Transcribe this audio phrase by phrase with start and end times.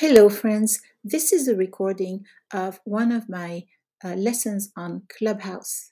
[0.00, 0.80] Hello, friends.
[1.02, 3.64] This is a recording of one of my
[4.04, 5.90] uh, lessons on Clubhouse.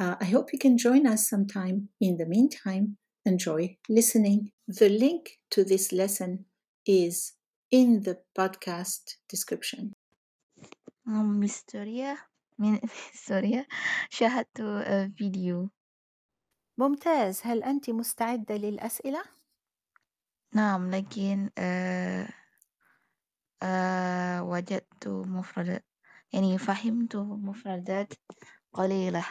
[0.00, 1.90] Uh, I hope you can join us sometime.
[2.00, 4.52] In the meantime, enjoy listening.
[4.66, 6.46] The link to this lesson
[6.86, 7.34] is
[7.70, 9.92] in the podcast description.
[11.06, 12.16] Um, Miss Soria
[12.58, 12.80] من
[13.28, 13.66] سوريا
[14.10, 15.70] شاهدت آه، فيديو
[16.78, 19.22] ممتاز هل أنت مستعدة للأسئلة؟
[20.54, 22.28] نعم لكن آه
[23.64, 25.84] آه وجدت مفردات
[26.32, 28.12] يعني فهمت مفردات
[28.72, 29.26] قليلة.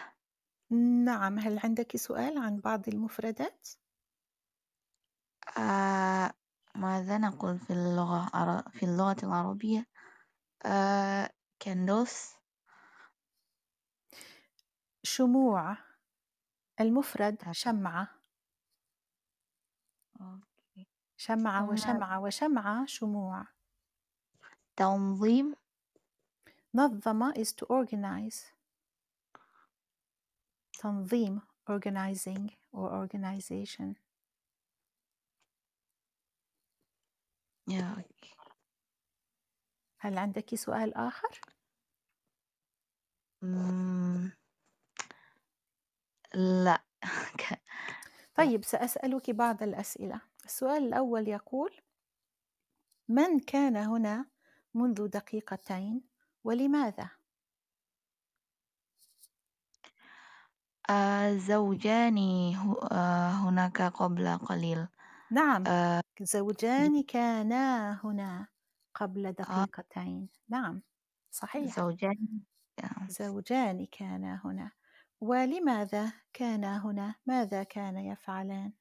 [1.06, 3.68] نعم هل عندك سؤال عن بعض المفردات؟
[5.58, 6.34] آه
[6.76, 9.88] ماذا نقول في اللغة العر- في اللغة العربية؟
[10.66, 11.30] آه
[11.62, 12.34] كندوس.
[15.04, 15.78] شموع.
[16.82, 18.08] المفرد شمعة.
[20.22, 20.88] أوكي.
[21.18, 21.70] شمعة.
[21.70, 23.53] وشمعة وشمعة شموع.
[24.78, 25.56] تنظيم.
[26.76, 28.54] نظم is to organize.
[30.80, 33.96] تنظيم organizing or organization.
[37.70, 38.36] okay.
[40.00, 41.42] هل عندك سؤال آخر؟
[43.42, 44.32] مم،
[46.36, 46.84] لا.
[48.38, 50.22] طيب سأسألك بعض الأسئلة.
[50.46, 51.82] السؤال الأول يقول
[53.10, 54.33] من كان هنا
[54.74, 56.02] منذ دقيقتين
[56.44, 57.10] ولماذا؟
[60.90, 62.18] آه زوجان
[62.92, 64.88] آه هناك قبل قليل.
[65.32, 65.64] نعم.
[65.68, 68.48] آه زوجان كانا هنا
[68.96, 69.32] قبل آه.
[69.32, 70.30] دقيقتين.
[70.50, 70.82] نعم
[71.32, 71.76] صحيح.
[71.76, 72.42] زوجان
[72.84, 74.72] آه، زوجان كانا هنا.
[75.22, 78.74] ولماذا كانا هنا؟ ماذا كان يفعلان؟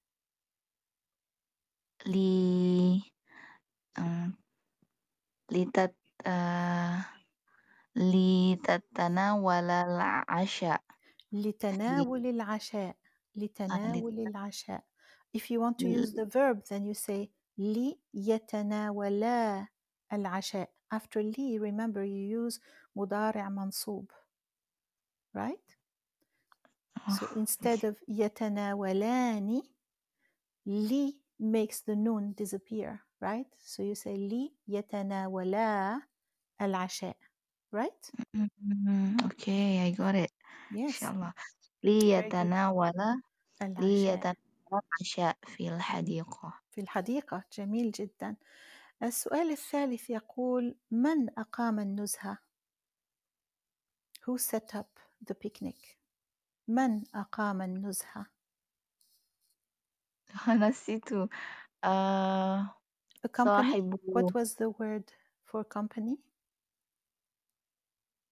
[2.06, 3.02] لي
[3.98, 4.32] آه،
[5.52, 5.94] لتت
[6.26, 7.04] آه
[7.96, 10.82] لتتناول العشاء
[11.32, 12.96] لتناول العشاء آه،
[13.38, 14.84] لتناول لت- العشاء
[15.36, 17.28] if you want to use the verb then you say
[18.14, 19.66] ليتناولا
[20.12, 22.60] العشاء after لي remember you use
[22.96, 24.10] مضارع منصوب
[25.38, 25.76] right
[27.10, 29.62] so آه، instead of يتناولان
[30.66, 33.46] لي makes the noon disappear right?
[33.58, 36.00] So you say لي يتناولا
[36.60, 37.16] العشاء
[37.74, 38.10] right?
[38.34, 40.30] مم، أوكي I got it.
[40.74, 41.00] Yes.
[41.00, 41.84] شاء الله good.
[41.84, 42.92] ليتناول
[43.62, 44.36] العشاء ليتناول
[44.72, 48.36] العشاء في الحديقة في الحديقة جميل جدا
[49.02, 52.38] السؤال الثالث يقول من أقام النزهة?
[54.26, 54.98] Who set up
[55.30, 55.96] the picnic?
[56.68, 58.26] من أقام النزهة?
[60.48, 61.08] نسيت
[61.84, 62.81] آه.
[63.23, 65.11] A company صاحب What was the word
[65.45, 66.17] for company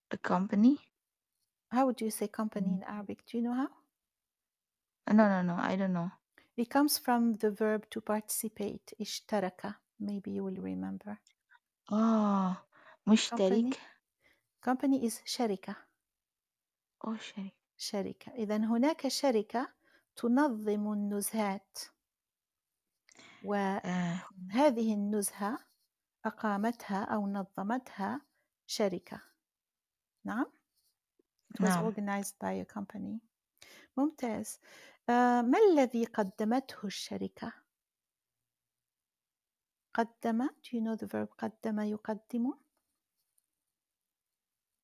[0.09, 0.77] the company
[1.71, 3.69] How would you say company in Arabic Do you know how
[5.13, 6.11] no no no I don't know
[6.57, 11.17] It comes from the verb to participate اشترك Maybe you will remember
[11.91, 13.79] اه Company مشترك
[14.61, 15.75] Company is شركة
[17.07, 19.73] أو شركة شركة إذا هناك شركة
[20.15, 21.98] تنظم النزهات و
[23.84, 24.22] آه.
[24.50, 25.58] هذه النزهة
[26.24, 28.20] أقامتها أو نظمتها
[28.66, 29.22] شركة.
[30.24, 30.46] نعم؟
[31.54, 31.84] It was نعم.
[31.84, 33.20] organized by a company.
[33.96, 34.60] ممتاز.
[35.08, 37.52] آه، ما الذي قدمته الشركة؟
[39.94, 42.54] قدم Do you know the verb قدم يقدم؟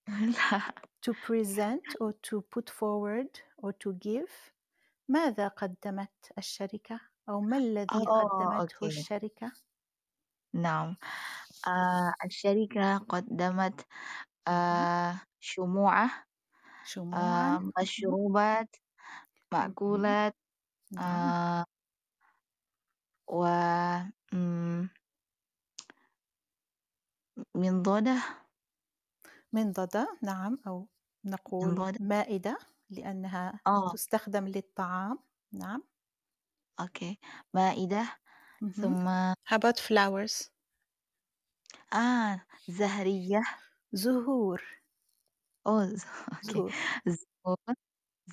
[0.36, 0.74] لا.
[1.06, 4.52] To present or to put forward or to give.
[5.08, 8.86] ماذا قدمت الشركة؟ أو ما الذي آه قدمته أوكي.
[8.86, 9.52] الشركة؟
[10.54, 10.96] نعم.
[11.66, 13.86] آه الشركة قدمت.
[14.48, 16.10] آه شموعة
[16.82, 17.72] شموعا آه مهم.
[17.80, 18.76] مشروبات
[19.90, 20.16] مهم.
[20.16, 20.36] مأكولات
[20.92, 21.32] نعم.
[21.32, 21.66] آه
[23.28, 23.38] و
[24.32, 24.88] مم،
[27.54, 28.22] منضدة
[29.52, 30.88] منضدة نعم أو
[31.24, 32.58] نقول منضدة مائدة
[32.90, 33.92] لأنها آه.
[33.92, 35.18] تستخدم للطعام.
[35.52, 35.95] نعم.
[36.80, 37.18] okay.
[37.54, 38.18] مائدة
[38.60, 38.96] مهم.
[38.96, 39.08] ثم
[39.48, 40.50] How about flowers
[41.92, 43.42] آه زهرية.
[43.92, 44.62] زهور.
[45.66, 46.64] أوه ز- okay.
[46.66, 46.74] زهور.
[47.06, 47.74] زهور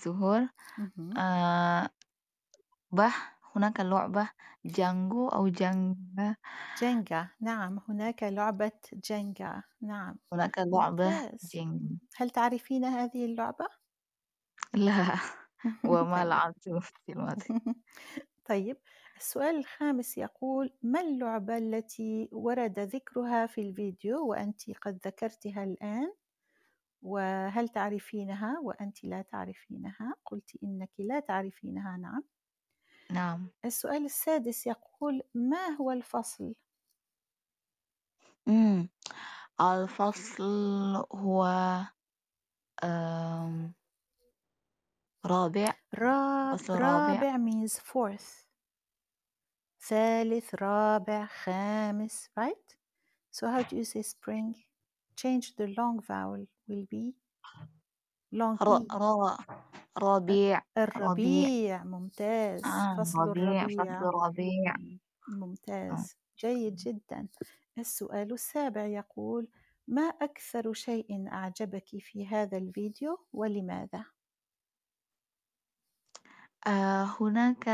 [0.03, 0.49] زهور.
[0.77, 1.17] مهم.
[1.17, 1.89] آه
[2.91, 3.13] به
[3.55, 4.29] هناك لعبة
[4.65, 6.35] جانجو أو جانجا.
[6.79, 10.19] Jenga نعم هناك لعبة Jenga نعم.
[10.33, 11.63] هناك لعبة ممتاز.
[12.17, 13.67] هل تعرفين هذه اللعبة؟
[14.73, 15.19] لا.
[15.85, 16.69] وما لعبت
[17.05, 17.49] في الماضي.
[18.45, 18.77] طيب
[19.17, 26.13] السؤال الخامس يقول ما اللعبة التي ورد ذكرها في الفيديو وأنت قد ذكرتها الآن؟
[27.01, 32.23] وهل تعرفينها وأنت لا تعرفينها؟ قلت إنك لا تعرفينها نعم.
[33.11, 33.49] نعم.
[33.65, 36.55] السؤال السادس يقول ما هو الفصل؟
[38.47, 38.89] مم.
[39.61, 40.43] الفصل
[41.11, 41.45] هو
[42.83, 43.73] آم،
[45.25, 47.13] رابع راب فصل رابع.
[47.13, 48.47] رابع means fourth.
[49.87, 52.75] ثالث رابع خامس right?
[53.31, 54.55] So how do you say spring?
[55.15, 57.15] Change the long vowel will be
[58.31, 58.79] long ر...
[58.79, 58.85] e.
[58.91, 59.37] ر...
[59.97, 62.65] ربيع ربيع الربيع ممتاز.
[62.65, 65.35] آه فصل ربيع فصل الربيع ربيع آه.
[65.35, 67.27] ممتاز جيد جدا.
[67.77, 69.47] السؤال السابع يقول
[69.87, 74.05] ما أكثر شيء أعجبك في هذا الفيديو ولماذا؟
[76.67, 77.69] آه هناك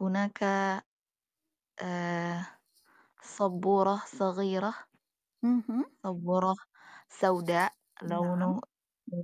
[0.00, 0.42] هناك
[1.82, 2.46] آه
[3.22, 4.74] سبورة صغيرة
[5.42, 5.84] مهم.
[6.02, 6.54] سبورة
[7.08, 7.72] سوداء
[8.02, 8.60] نعم لونه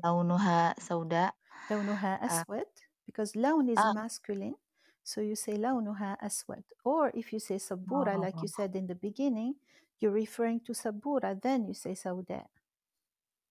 [0.05, 1.35] لونها سوداء
[1.71, 2.67] لونها آه أسود
[3.07, 4.57] because لون is آه masculine
[5.05, 8.95] so you say لونها أسود or if you say سبورة like you said in the
[8.95, 9.55] beginning
[10.01, 12.51] you're referring to سبورة then you say سوداء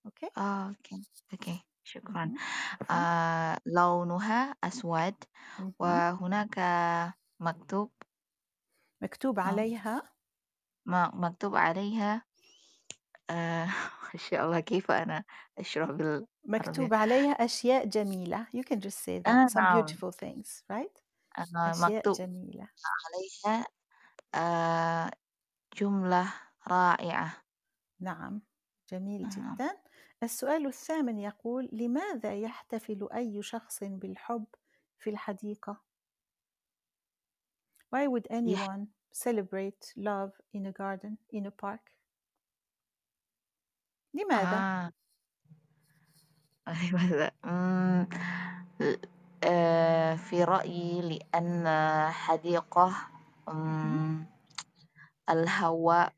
[0.08, 0.30] okay?
[0.38, 2.32] آه okay okay شكرا.
[2.90, 5.14] آه لونها أسود.
[5.78, 6.58] وهناك
[7.40, 7.92] مكتوب
[9.02, 10.02] مكتوب آه عليها.
[10.86, 12.22] ما- مكتوب عليها
[13.30, 13.64] آه
[14.14, 15.24] إن شاء الله كيف أنا
[15.58, 18.46] أشرح بالعربية؟ مكتوب عليها أشياء جميلة.
[18.56, 19.28] You can just say that.
[19.28, 19.86] آه some نعم.
[19.86, 21.02] beautiful things right?
[21.38, 22.68] آه أشياء مكتوب جميلة.
[23.14, 23.66] عليها
[24.34, 25.10] آه
[25.76, 26.32] جملة
[26.68, 27.32] رائعة.
[28.00, 28.42] نعم.
[28.90, 29.76] جميل نعم جدا.
[30.22, 34.46] السؤال الثامن يقول لماذا يحتفل أي شخص بالحب
[34.98, 35.80] في الحديقة؟
[37.94, 41.92] Why would anyone celebrate love in a garden in a park?
[44.14, 44.92] لماذا؟ آه.
[46.68, 48.08] لماذا مم،
[49.44, 51.66] آه في رأيي لأن
[52.10, 52.94] حديقة.
[53.48, 54.26] مم،
[55.30, 56.14] الهواء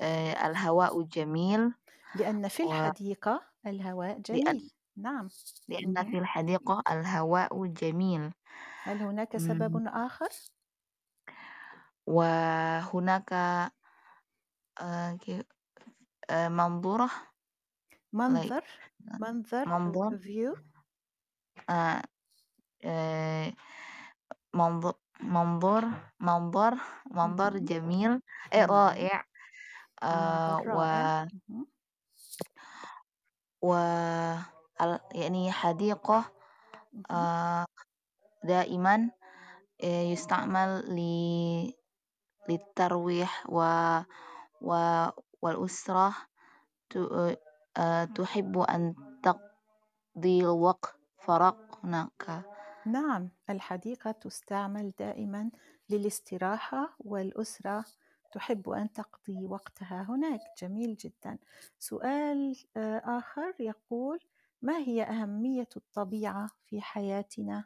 [0.00, 1.74] آه الهواء جميل.
[2.14, 4.70] لأن في الحديقة الهواء جميل.
[4.96, 5.28] نعم.
[5.68, 6.10] لأن مهم.
[6.10, 8.32] في الحديقة الهواء جميل.
[8.82, 10.28] هل هناك مم، سبب آخر؟
[12.06, 15.18] وهناك آه
[16.30, 18.64] آه منظورة like منظر
[19.00, 20.18] منظر منظر.
[20.18, 20.56] view.
[21.70, 22.02] آه
[22.84, 23.52] آه
[24.54, 25.84] منظر منظر
[26.20, 26.74] منظر
[27.10, 27.58] منظر.
[27.58, 28.22] جميل
[28.52, 29.24] إيه رائع.
[30.02, 31.10] آه المنظر و رائع.
[31.48, 31.66] مهم.
[33.62, 33.74] و
[35.14, 36.24] يعني حديقة.
[37.10, 37.66] آه
[38.44, 39.10] دائما
[39.84, 41.00] آه يستعمل ل
[42.48, 43.58] للترويح و
[44.60, 44.72] و
[45.42, 46.14] والأسرة
[46.90, 47.38] ت-
[47.76, 51.54] آه تحب أن تقضي الوقت فراغ
[51.84, 52.42] هناك
[52.86, 55.50] نعم الحديقة تستعمل دائما
[55.90, 57.84] للاستراحة والأسرة
[58.32, 60.40] تحب أن تقضي وقتها هناك.
[60.58, 61.38] جميل جدا.
[61.78, 64.20] سؤال آه، آخر يقول
[64.62, 67.64] ما هي أهمية الطبيعة في حياتنا؟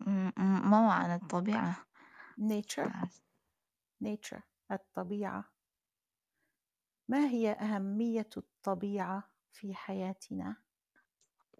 [0.00, 1.86] م- م- ما معنى الطبيعة؟
[2.40, 3.08] Nature.
[4.04, 4.40] nature
[4.72, 5.44] الطبيعة.
[7.08, 10.56] ما هي أهمية الطبيعة في حياتنا؟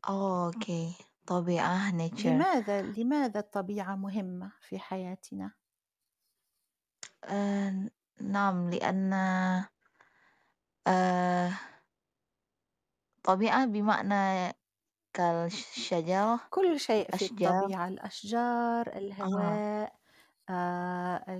[0.08, 1.07] أوكي.
[1.28, 2.26] طبيعة nature.
[2.26, 5.52] لماذا لماذا الطبيعة مهمة في حياتنا؟
[7.24, 9.12] آه نعم لأن
[10.86, 11.52] آه
[13.24, 14.52] طبيعة بمعنى
[15.12, 17.64] كالشجرة كل شيء في أشجار.
[17.64, 19.94] الطبيعة الأشجار آه الهواء
[20.50, 20.52] آه،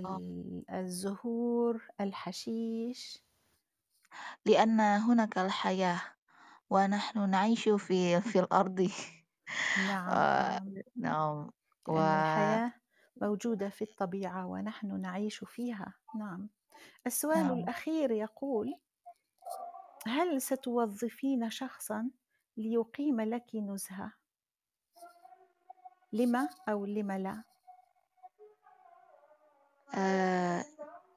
[0.05, 0.17] آه.
[0.17, 3.23] ال- الزهور الحشيش.
[4.45, 6.01] لأن هناك الحياة
[6.69, 8.89] ونحن نعيش في في الأرض.
[9.87, 10.83] نعم آه نعم.
[10.95, 11.51] نعم.
[11.87, 12.73] و لأن الحياة
[13.21, 15.93] موجودة في الطبيعة ونحن نعيش فيها.
[16.19, 16.49] نعم.
[17.07, 17.59] السؤال نعم.
[17.59, 18.79] الأخير يقول
[20.07, 22.11] هل ستوظفين شخصا
[22.57, 24.13] ليقيم لك نزهة؟
[26.13, 27.43] لما أو لم لا؟
[29.95, 30.65] آه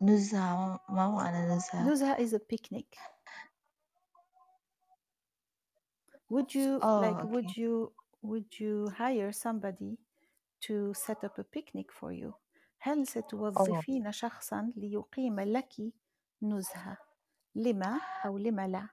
[0.03, 2.99] نزهة ما معنى نزهة؟ نزهة is a picnic.
[6.33, 7.61] Would you أوه like would أوكي.
[7.61, 9.99] you would you hire somebody
[10.61, 12.33] to set up a picnic for you
[12.85, 15.93] هل أوه ستوظفين شخصا ليقيم لك
[16.43, 16.97] نزهة
[17.55, 18.89] لما أو لم لا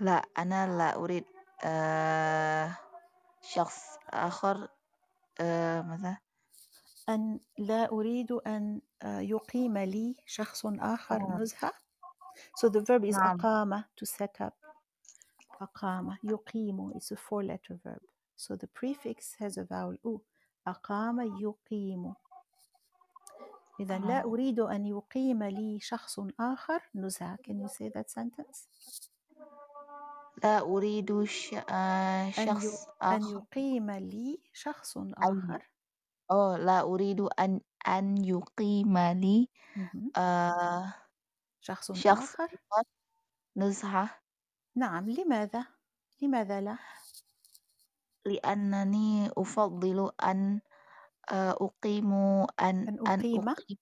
[0.00, 1.24] لا أنا لا أريد
[1.64, 2.78] آه
[3.42, 4.68] شخص آخر
[5.40, 6.18] آه ماذا؟
[7.08, 11.38] أن لا أريد أن آه، يقيم لي شخص آخر آه.
[11.38, 11.72] نزهة
[12.60, 13.40] so the verb is نعم.
[13.40, 14.67] أقام to set up
[15.60, 18.02] أقام يقيم is a four letter verb.
[18.36, 20.20] So the prefix has a vowel U.
[20.66, 22.14] أقام يقيم.
[23.80, 24.24] إذا لا.
[24.24, 28.68] أريد أن يقيم لي شخص آخر نزهة can you say that sentence?
[30.44, 31.54] لا أريد ش...
[31.70, 32.90] آه شخص ي...
[33.02, 33.32] أن آخر.
[33.32, 35.70] يقيم لي شخص آخر.
[36.30, 39.48] أو لا أريد أن أن يقيم لي.
[40.16, 40.94] آه
[41.60, 42.44] شخص شخص آخر.
[42.72, 42.84] آخر.
[43.56, 44.10] نزهة.
[44.76, 45.66] نعم لماذا؟
[46.22, 46.78] لماذا لا؟
[48.26, 50.60] لأنني أفضل أن
[51.30, 53.78] آه، أقيم أن أن أن أقيم؟ أقيم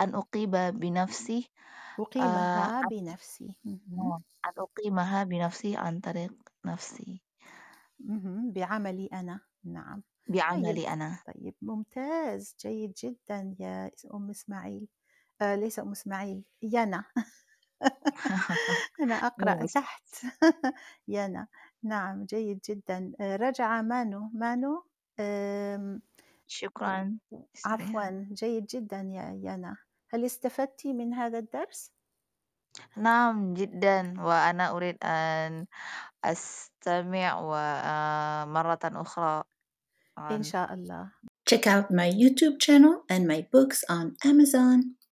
[0.00, 1.50] أن أقيم بنفسي
[2.00, 3.56] أقيمها آه، بنفسي.
[3.64, 4.22] مهم.
[4.46, 7.22] أن أقيمها بنفسي عن طريق نفسي.
[8.52, 9.40] بعملي أنا.
[9.64, 10.02] نعم.
[10.28, 11.18] بعملي طيب أنا.
[11.26, 12.56] طيب ممتاز.
[12.60, 14.88] جيد جدا يا أم إسماعيل.
[15.42, 17.04] آه ليس أم إسماعيل يانا.
[19.02, 19.66] أنا أقرأ.
[19.66, 20.04] تحت.
[21.08, 21.48] يانا
[21.82, 23.12] نعم جيد جدا.
[23.20, 24.30] آه رجع مانو.
[24.34, 24.84] مانو
[25.20, 26.02] آم،
[26.46, 27.18] شكرا.
[27.66, 28.28] عفوا.
[28.34, 29.76] جيد جدا يا يانا.
[30.10, 31.92] هل استفدت من هذا الدرس؟
[32.96, 34.14] نعم جدا.
[34.20, 35.66] وأنا أريد أن
[36.24, 39.44] أستمع ومرة أخرى.
[40.30, 41.12] إن عن شاء الله.
[41.46, 44.96] Check out my YouTube channel and my books on Amazon.